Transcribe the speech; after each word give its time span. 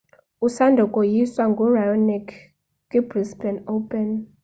usanda 0.47 0.81
koyiswa 0.93 1.43
nguraonic 1.51 2.27
kwibrisbane 2.87 3.59
open 3.75 4.07